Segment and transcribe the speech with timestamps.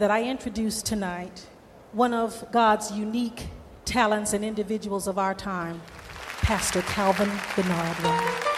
[0.00, 1.46] that I introduce tonight
[1.92, 3.48] one of God's unique
[3.84, 5.82] talents and individuals of our time,
[6.40, 8.49] Pastor Calvin Bernard.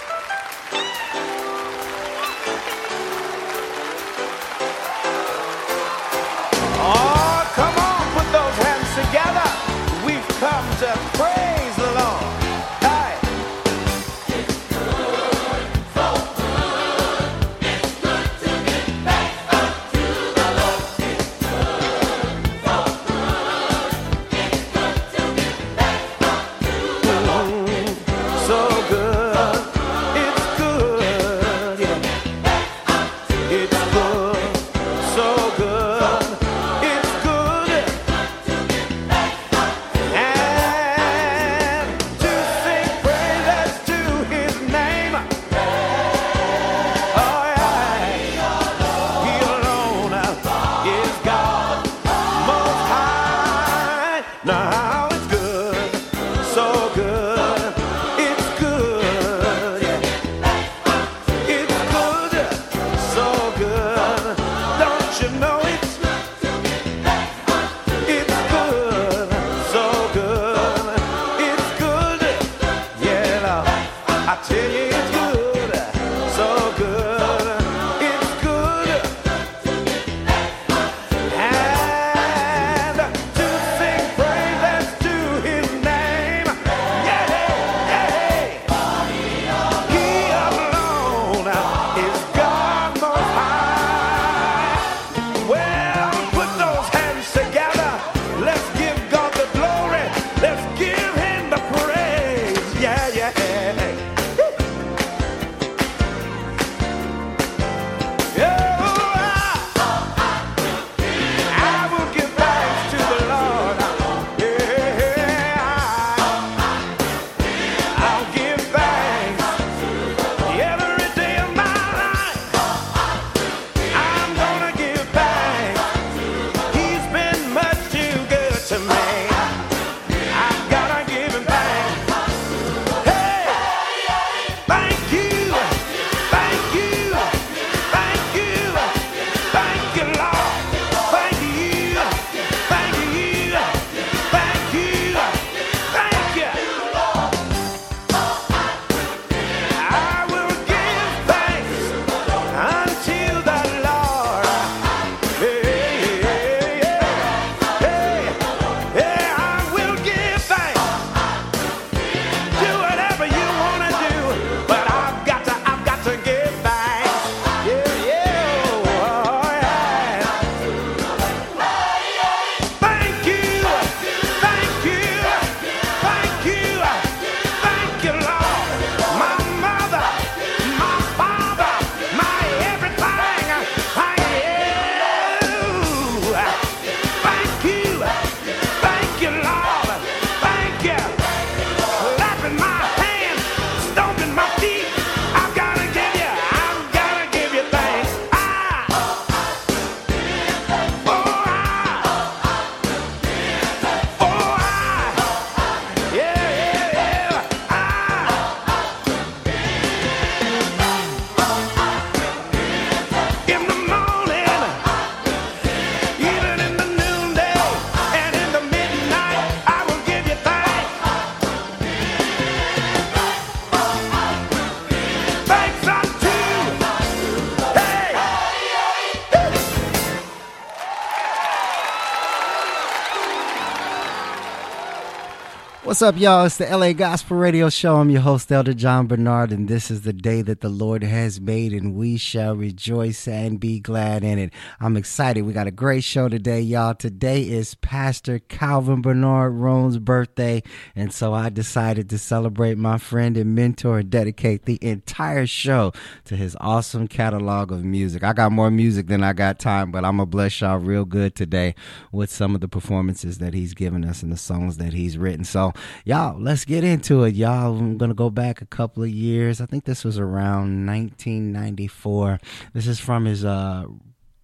[235.93, 236.47] What's up, y'all?
[236.47, 237.97] It's the LA Gospel Radio Show.
[237.97, 241.39] I'm your host, Elder John Bernard, and this is the day that the Lord has
[241.39, 244.55] made, and we shall rejoice and be glad in it.
[244.81, 245.43] I'm excited.
[245.43, 246.95] We got a great show today, y'all.
[246.95, 250.63] Today is Pastor Calvin Bernard Rhone's birthday,
[250.97, 255.93] and so I decided to celebrate my friend and mentor and dedicate the entire show
[256.25, 258.25] to his awesome catalog of music.
[258.25, 261.05] I got more music than I got time, but I'm going to bless y'all real
[261.05, 261.75] good today
[262.13, 265.45] with some of the performances that he's given us and the songs that he's written.
[265.45, 265.75] So,
[266.05, 267.77] y'all, let's get into it, y'all.
[267.77, 269.61] I'm gonna go back a couple of years.
[269.61, 272.41] I think this was around 1994.
[272.73, 273.87] This is from his uh,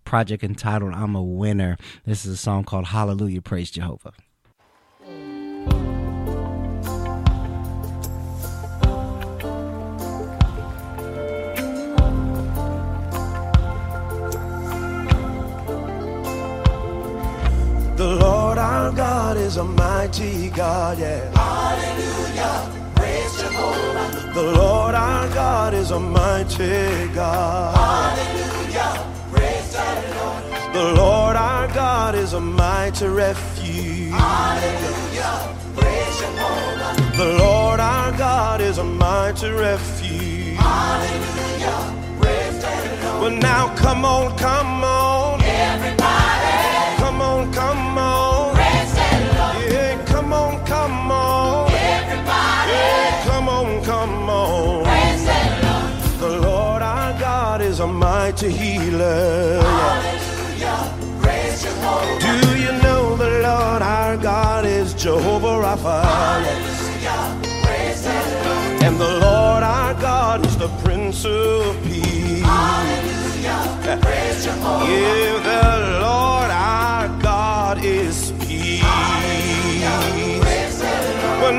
[0.05, 4.13] project entitled "I'm a Winner." This is a song called "Hallelujah, Praise Jehovah."
[17.99, 18.48] The Lord
[18.89, 21.31] our God is a mighty God, yeah.
[21.37, 24.33] Hallelujah, praise Jehovah.
[24.33, 27.77] The Lord our God is a mighty God.
[27.77, 30.73] Hallelujah, praise the Lord.
[30.73, 34.11] The Lord our God is a mighty refuge.
[34.11, 37.17] Hallelujah, praise Jehovah.
[37.19, 40.57] The Lord our God is a mighty refuge.
[40.57, 43.21] Hallelujah, praise the Lord.
[43.21, 45.43] Well, now come on, come on.
[45.43, 46.97] Everybody.
[46.97, 48.08] Come on, come on.
[58.39, 59.61] to healer.
[59.61, 60.95] Hallelujah.
[61.21, 62.21] Praise Jehovah.
[62.21, 66.05] Do you know the Lord our God is Jehovah Rapha?
[66.05, 67.41] Hallelujah.
[67.65, 68.07] Praise
[68.85, 72.43] And the Lord our God is the Prince of Peace.
[72.43, 73.99] Hallelujah.
[74.03, 74.87] Praise Jehovah.
[74.87, 78.83] Yeah, the Lord our God is peace.
[78.83, 80.41] Hallelujah.
[80.43, 81.43] Praise the Lord.
[81.43, 81.55] Well,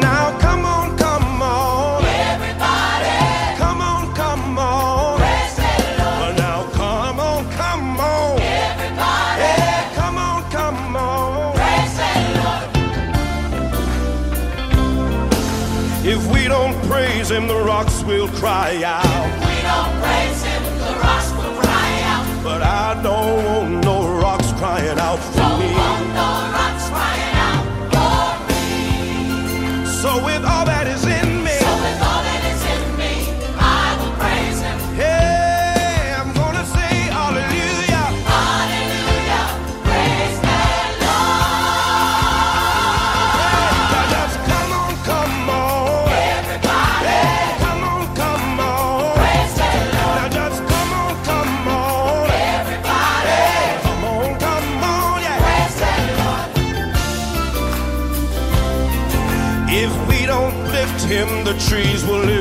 [17.29, 19.05] praise him, the rocks will cry out.
[19.05, 22.43] If we don't praise him, the rocks will cry out.
[22.43, 25.19] But I don't want no rocks crying out.
[25.35, 25.58] Don't
[61.53, 62.38] the trees will live.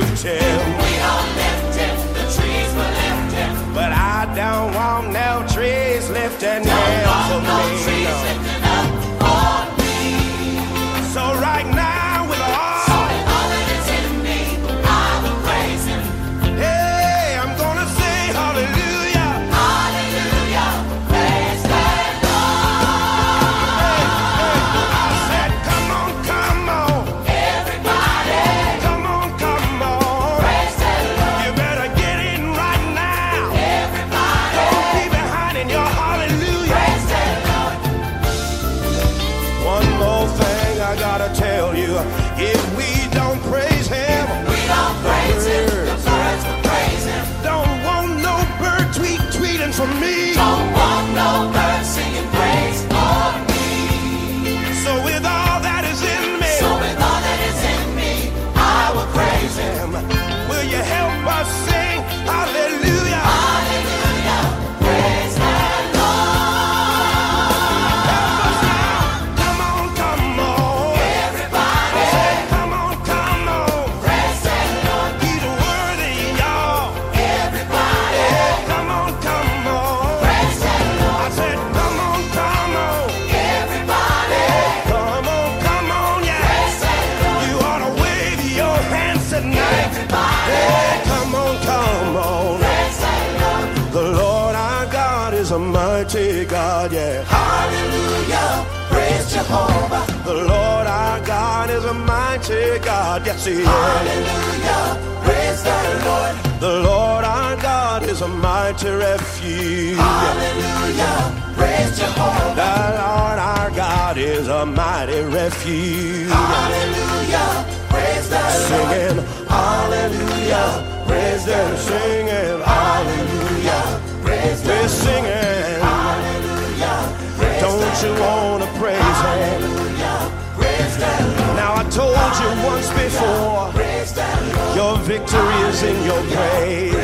[135.09, 136.95] victory is in your praise.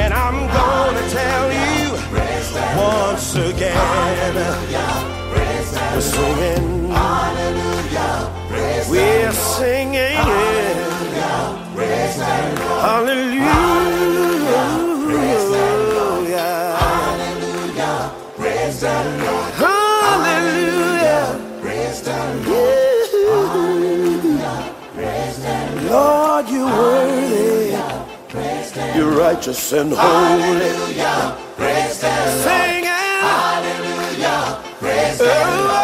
[0.00, 1.92] And I'm gonna tell you
[2.74, 4.34] once again,
[5.30, 6.88] we're singing,
[8.88, 10.16] we're singing,
[12.80, 13.81] hallelujah.
[26.82, 27.62] worthy.
[28.96, 30.60] You're righteous and holy.
[32.42, 33.20] Sing it.
[33.22, 34.62] Hallelujah.
[34.80, 35.81] Praise oh,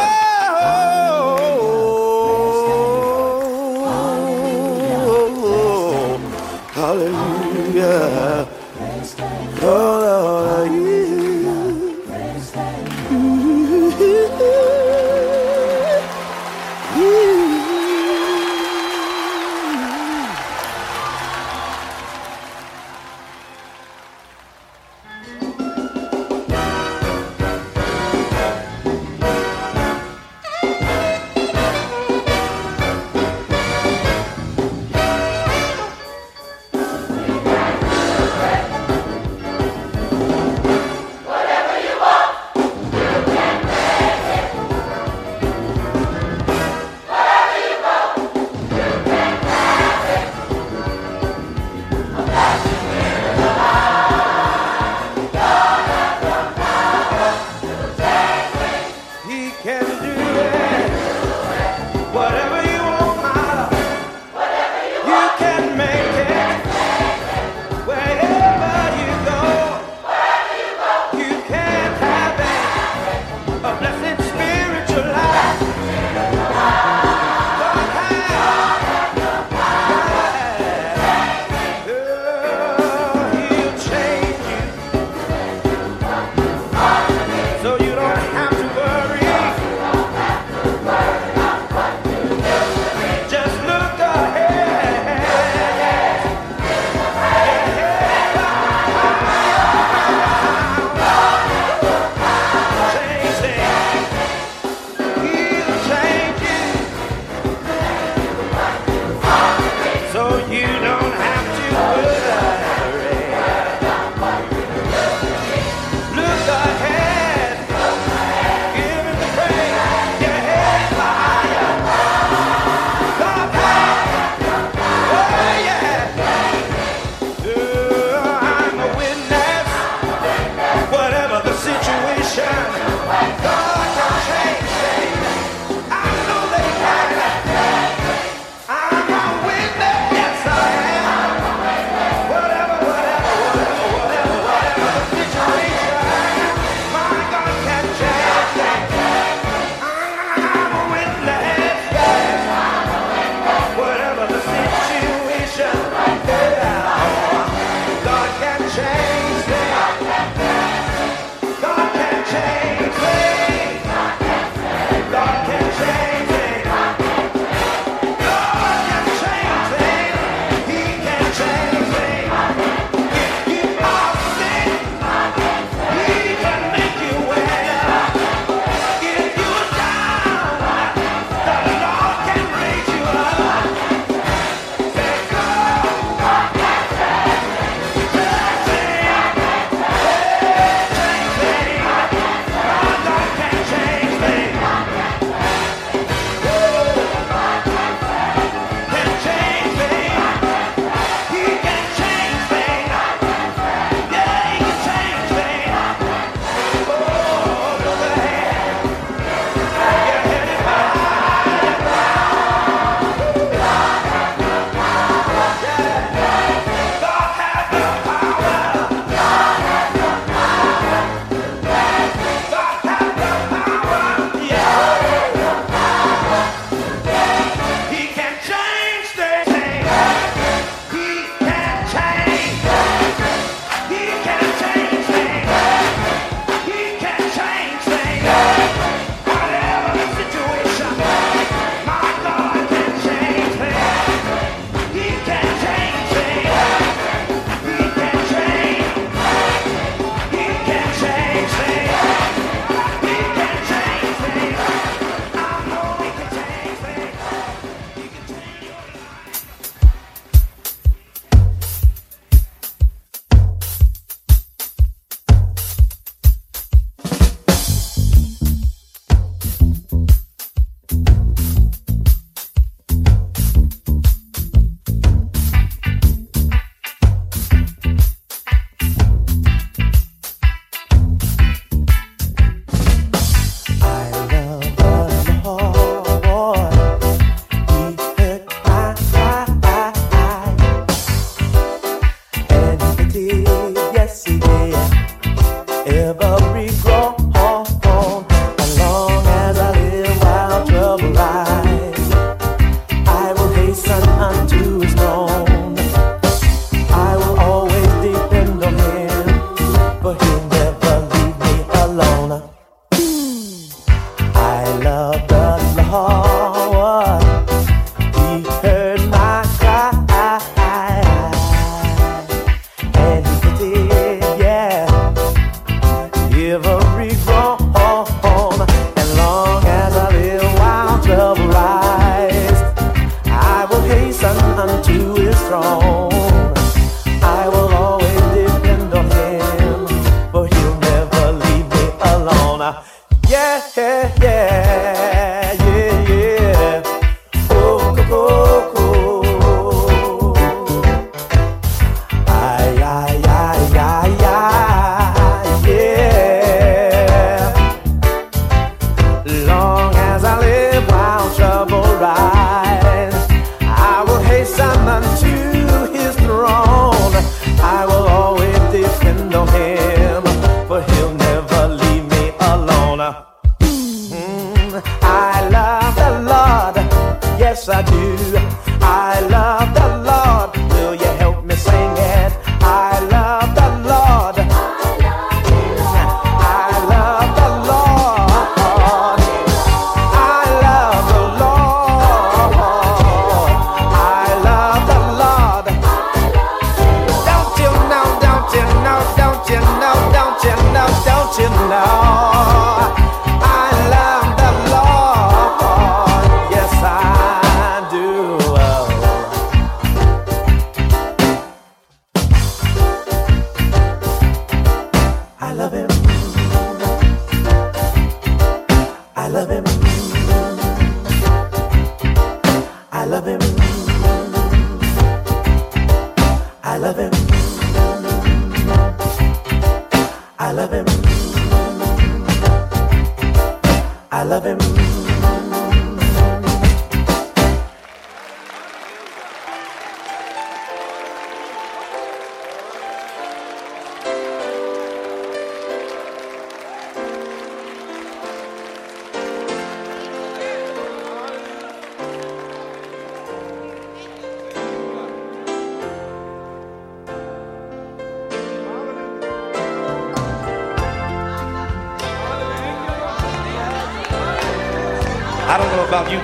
[401.68, 402.27] now.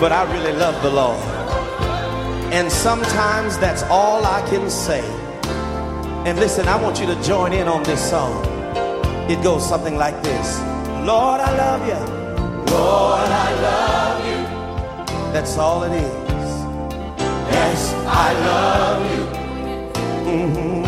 [0.00, 1.20] but I really love the Lord.
[2.52, 5.02] And sometimes that's all I can say.
[6.26, 8.44] And listen, I want you to join in on this song.
[9.30, 10.60] It goes something like this
[11.04, 12.14] Lord, I love you.
[12.72, 15.32] Lord, I love you.
[15.32, 16.54] That's all it is.
[17.52, 19.24] Yes, I love you.
[20.30, 20.84] Mm-hmm.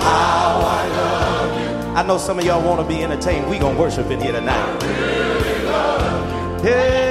[0.00, 1.90] How I love you.
[1.96, 3.48] I know some of y'all want to be entertained.
[3.48, 4.82] we going to worship in here tonight.
[4.82, 6.68] I really love you.
[6.68, 7.07] Hey.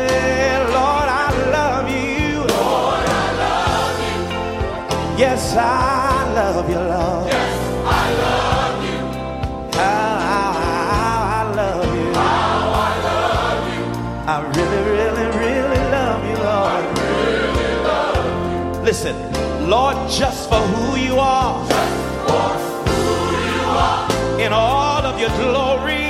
[5.18, 7.26] Yes, I love you, Lord.
[7.26, 9.00] Yes, I love you.
[9.76, 12.14] How, how, how I love you.
[12.14, 13.84] How I love you.
[14.30, 16.70] I really, really, really love you, Lord.
[16.70, 18.82] I really love you.
[18.84, 19.16] Listen,
[19.68, 21.68] Lord, just for who you are.
[21.68, 24.40] Just for who you are.
[24.40, 26.07] In all of your glory.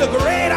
[0.00, 0.49] the greatest.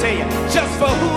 [0.00, 1.15] tell you, just for who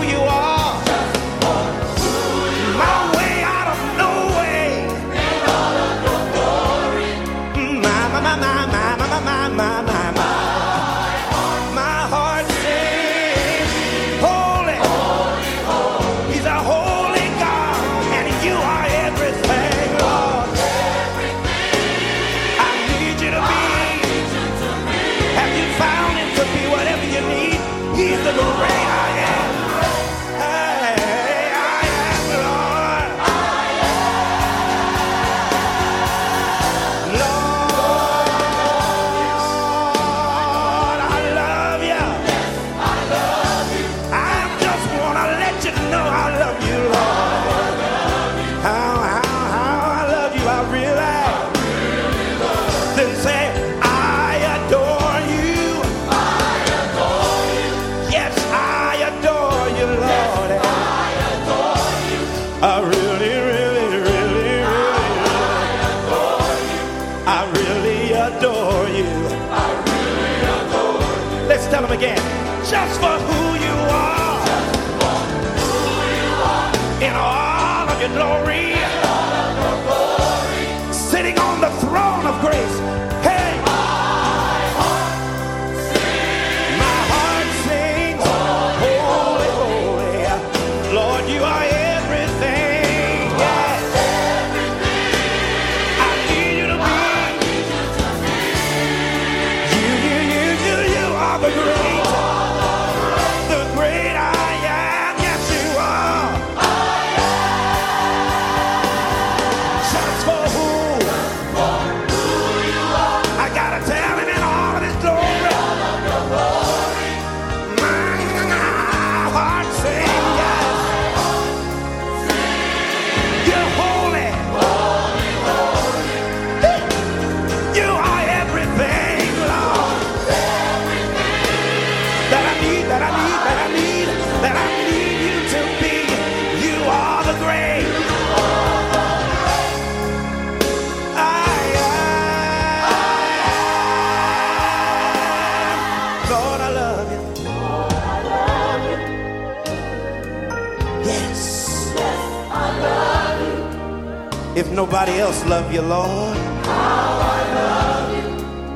[154.60, 156.36] If nobody else love you, Lord,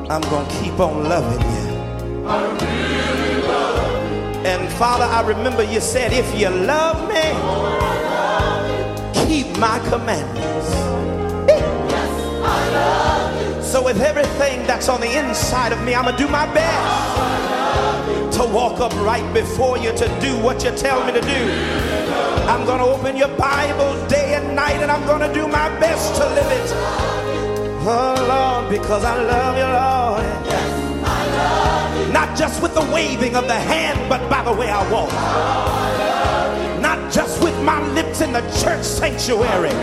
[0.09, 1.69] I'm gonna keep on loving you.
[4.47, 7.21] And Father, I remember you said, if you love me,
[9.27, 10.69] keep my commandments.
[13.63, 18.43] So with everything that's on the inside of me, I'm gonna do my best to
[18.43, 22.05] walk up right before you to do what you tell me to do.
[22.47, 26.25] I'm gonna open your Bible day and night, and I'm gonna do my best to
[26.27, 26.71] live it.
[27.87, 30.25] Oh Lord, because I love you, Lord.
[30.45, 30.71] Yes,
[31.03, 32.13] I love you.
[32.13, 35.11] Not just with the waving of the hand, but by the way I walk.
[36.81, 39.75] Not just with my lips in the church sanctuary,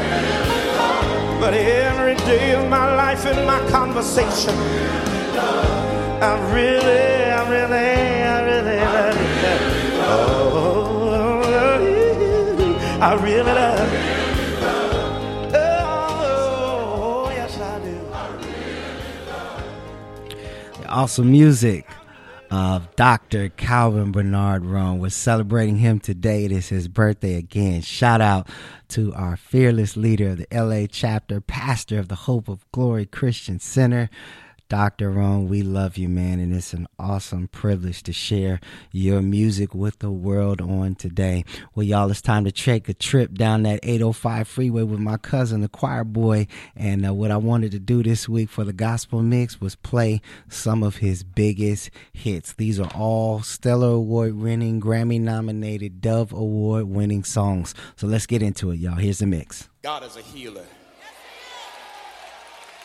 [1.40, 4.54] but every day of my life in my conversation.
[6.22, 9.28] I really, I really, I really love you.
[10.04, 10.42] Oh.
[13.02, 14.21] I really love you.
[20.92, 21.88] Awesome music
[22.50, 23.48] of Dr.
[23.48, 24.98] Calvin Bernard Rhone.
[24.98, 26.44] We're celebrating him today.
[26.44, 27.80] It is his birthday again.
[27.80, 28.46] Shout out
[28.88, 33.58] to our fearless leader of the LA chapter, pastor of the Hope of Glory Christian
[33.58, 34.10] Center.
[34.72, 35.10] Dr.
[35.10, 38.58] Rhone, we love you, man, and it's an awesome privilege to share
[38.90, 41.44] your music with the world on today.
[41.74, 45.60] Well, y'all, it's time to take a trip down that 805 freeway with my cousin,
[45.60, 46.46] the choir boy.
[46.74, 50.22] And uh, what I wanted to do this week for the gospel mix was play
[50.48, 52.54] some of his biggest hits.
[52.54, 57.74] These are all Stellar Award winning, Grammy nominated, Dove Award winning songs.
[57.96, 58.94] So let's get into it, y'all.
[58.94, 59.68] Here's the mix.
[59.82, 60.64] God is a healer.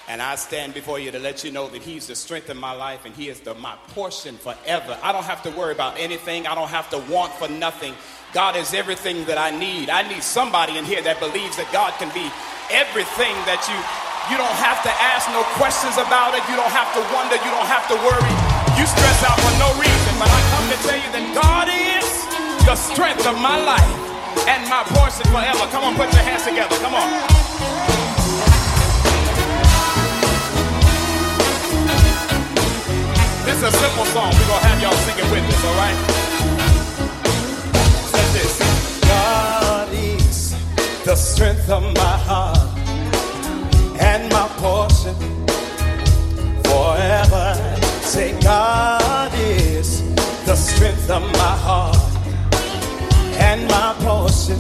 [0.08, 2.72] And I stand before you to let you know that He's the strength of my
[2.72, 4.98] life and He is the, my portion forever.
[5.04, 6.48] I don't have to worry about anything.
[6.48, 7.93] I don't have to want for nothing.
[8.34, 9.89] God is everything that I need.
[9.89, 12.24] I need somebody in here that believes that God can be
[12.72, 13.76] everything that you
[14.28, 16.43] you don't have to ask no questions about it.
[16.52, 17.39] You don't have to wonder.
[17.39, 18.34] You don't have to worry.
[18.76, 20.13] You stress out for no reason.
[20.20, 22.08] But I come to tell you that God is
[22.67, 23.88] the strength of my life
[24.52, 25.63] and my portion forever.
[25.72, 26.76] Come on, put your hands together.
[26.84, 28.07] Come on.
[33.47, 34.33] This is a simple song.
[34.33, 35.97] We're gonna have y'all sing it with us, all right?
[38.12, 38.99] Says this.
[39.07, 40.53] God is
[41.05, 42.57] the strength of my heart
[44.01, 45.15] and my portion
[46.65, 47.55] forever.
[48.01, 50.03] Say God is
[50.43, 51.95] the strength of my heart
[53.39, 54.60] and my portion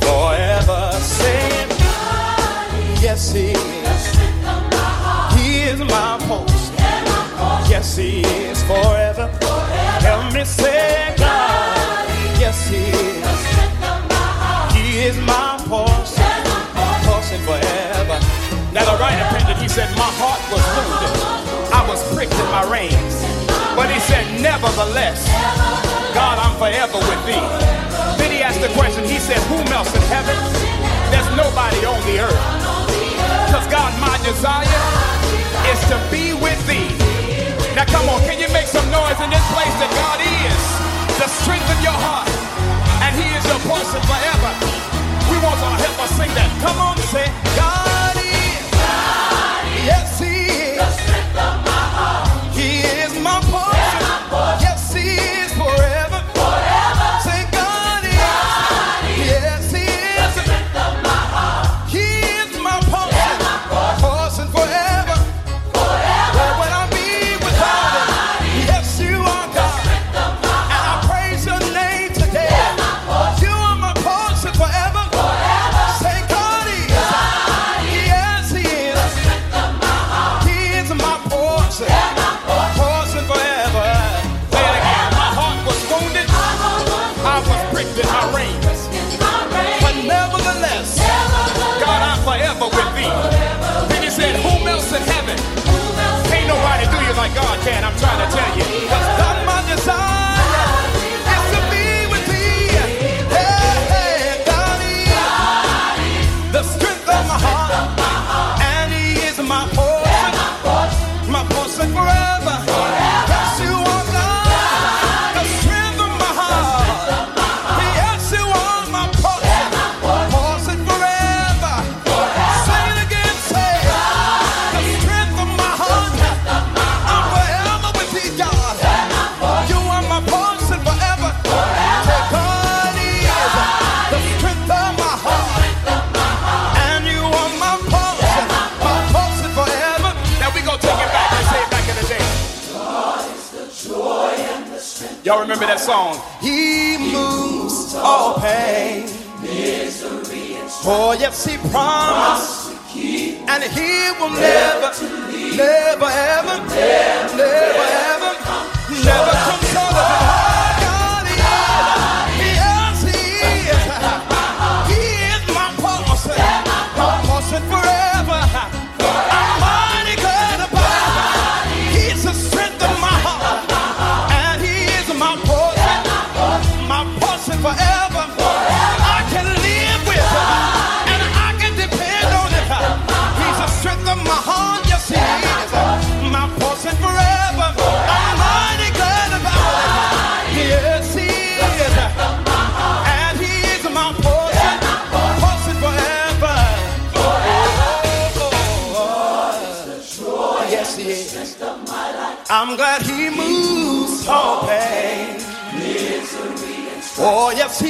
[0.00, 0.90] forever.
[1.00, 1.70] Say it.
[3.00, 4.04] Yes, He is.
[5.38, 6.55] He is my portion.
[7.76, 9.28] Yes, He is forever.
[10.00, 12.08] Help me say God.
[12.40, 13.36] Yes, He is.
[14.72, 16.24] He is my portion.
[17.04, 18.16] Portion forever.
[18.72, 19.60] Now the writer penned it.
[19.60, 21.20] He said, My heart was wounded.
[21.68, 23.20] I was pricked in my reins.
[23.76, 25.28] But he said, Nevertheless,
[26.16, 27.44] God, I'm forever with thee.
[28.16, 29.04] Then he asked the question.
[29.04, 30.32] He said, Whom else in heaven?
[31.12, 32.40] There's nobody on the earth.
[33.44, 34.64] Because God, my desire
[35.68, 36.95] is to be with thee.
[37.76, 40.62] Now come on, can you make some noise in this place that God is
[41.20, 42.24] the strength of your heart
[43.04, 44.52] and he is your portion forever.
[45.28, 46.48] We want to help us sing that.
[46.64, 46.85] Come on,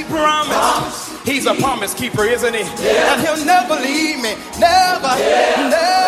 [0.09, 1.23] promise.
[1.23, 2.61] He's a promise keeper, isn't he?
[2.61, 3.15] Yeah.
[3.15, 4.35] And he'll never leave me.
[4.59, 5.69] Never, yeah.
[5.69, 6.06] never.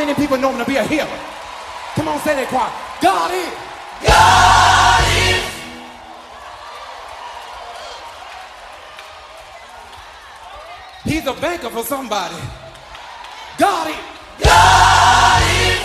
[0.00, 1.18] many people know him to be a healer?
[1.94, 2.72] Come on, say that choir.
[3.02, 3.52] God is.
[4.08, 5.44] God is.
[11.04, 12.36] He's a banker for somebody.
[13.58, 13.96] God is.
[14.42, 15.80] God is.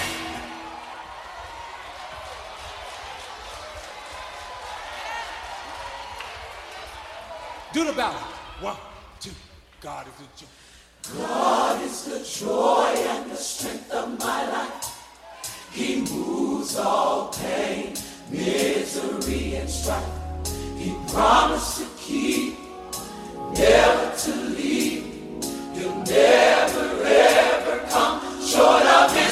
[7.73, 8.21] Do the ballad.
[8.61, 8.77] One,
[9.19, 9.31] two.
[9.81, 10.54] God is a.
[11.13, 15.69] God is the joy and the strength of my life.
[15.71, 17.93] He moves all pain,
[18.31, 20.03] misery, and strife.
[20.77, 22.57] He promised to keep,
[23.53, 25.03] never to leave.
[25.75, 29.24] He'll never ever come short of me.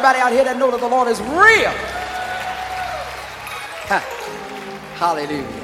[0.00, 1.72] anybody out here that know that the Lord is real?
[3.90, 4.00] Ha.
[4.96, 5.59] Hallelujah.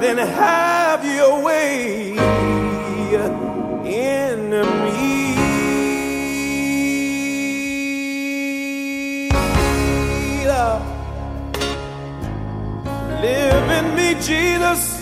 [0.00, 2.12] then have your way
[3.84, 5.20] in me.
[13.20, 14.99] Live in me, Jesus.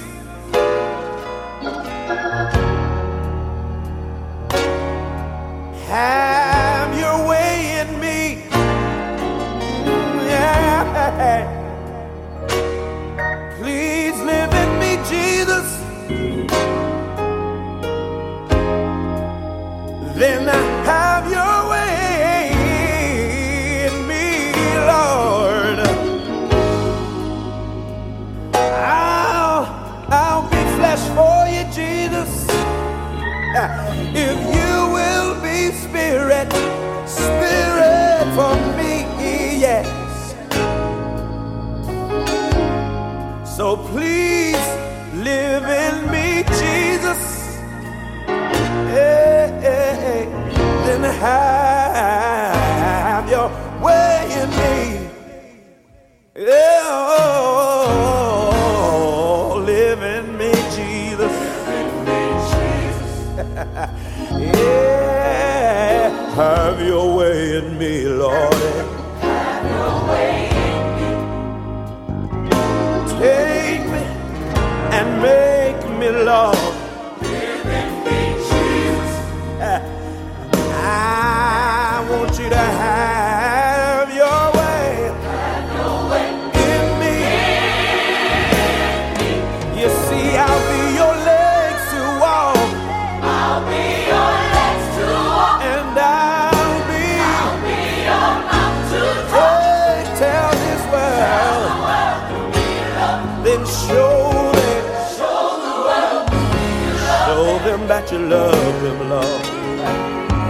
[108.08, 109.44] That you love them, Lord.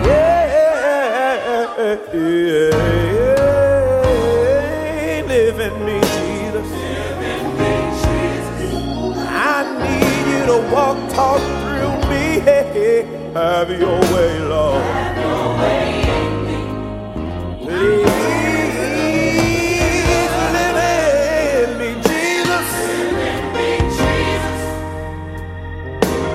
[0.06, 0.44] Yeah,
[2.14, 2.36] yeah,
[5.26, 6.68] live in me, Jesus.
[9.28, 12.24] I need you to walk, talk through me.
[13.34, 14.84] Have your way, Lord.
[17.62, 18.06] Please
[20.54, 20.78] live
[21.62, 22.68] in me, Jesus.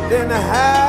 [0.10, 0.83] Then have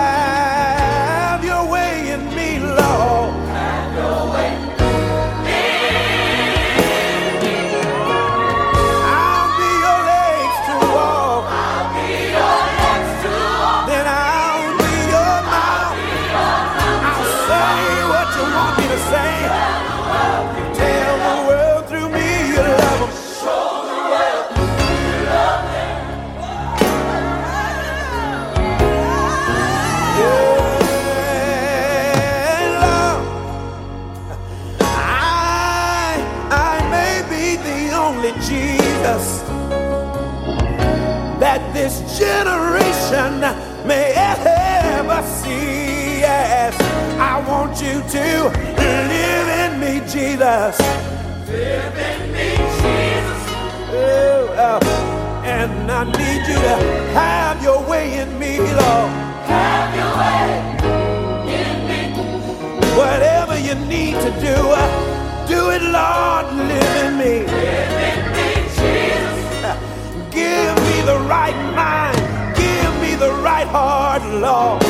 [50.45, 50.78] Jesus.
[51.49, 53.42] In me, Jesus.
[53.97, 55.42] Oh, oh.
[55.42, 56.76] and I need you to
[57.14, 59.11] have your way in me, Lord.
[59.49, 60.45] Have your way
[61.61, 62.03] in me.
[62.95, 66.47] Whatever you need to do, uh, do it, Lord.
[66.53, 67.34] Live in me.
[67.49, 69.78] Live in me, Jesus.
[70.30, 72.20] Give me the right mind.
[72.55, 74.84] Give me the right heart, Lord.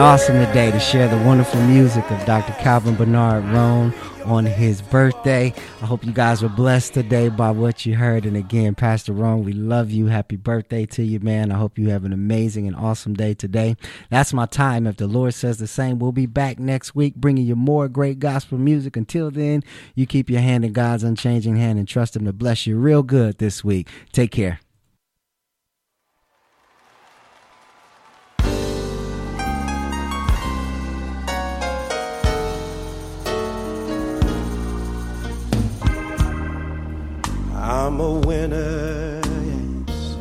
[0.00, 2.54] Awesome today to share the wonderful music of Dr.
[2.54, 3.92] Calvin Bernard Rhone
[4.24, 5.52] on his birthday.
[5.82, 8.24] I hope you guys were blessed today by what you heard.
[8.24, 10.06] And again, Pastor Rhone, we love you.
[10.06, 11.52] Happy birthday to you, man.
[11.52, 13.76] I hope you have an amazing and awesome day today.
[14.08, 14.86] That's my time.
[14.86, 18.18] If the Lord says the same, we'll be back next week bringing you more great
[18.18, 18.96] gospel music.
[18.96, 19.62] Until then,
[19.94, 23.02] you keep your hand in God's unchanging hand and trust Him to bless you real
[23.02, 23.86] good this week.
[24.12, 24.60] Take care.
[37.70, 39.20] I'm a winner,
[39.86, 40.16] yes.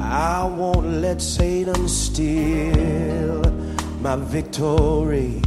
[0.00, 3.42] I won't let Satan steal
[4.00, 5.42] my victory.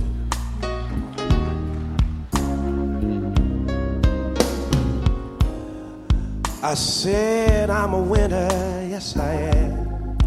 [6.62, 10.18] I said I'm a winner, yes I am.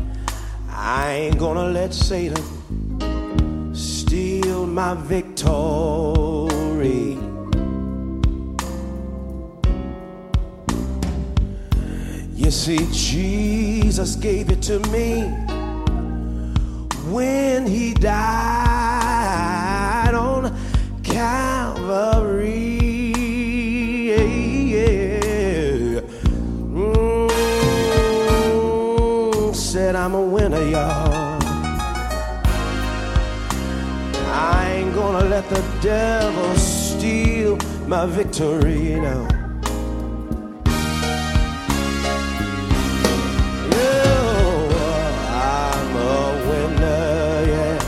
[0.70, 2.42] I ain't gonna let Satan
[3.72, 6.41] steal my victory.
[12.52, 15.22] See, Jesus gave it to me
[17.10, 18.12] when he died
[20.14, 20.54] on
[21.02, 22.50] Calvary.
[26.74, 27.30] Mm,
[29.54, 31.40] said I'm a winner, y'all.
[34.28, 37.56] I ain't gonna let the devil steal
[37.88, 39.41] my victory now.
[46.48, 47.78] Winner, yeah.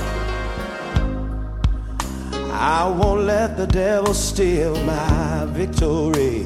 [2.53, 6.45] I won't let the devil steal my victory.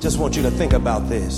[0.00, 1.32] Just want you to think about this.